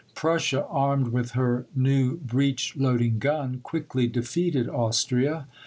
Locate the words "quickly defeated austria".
3.61-5.45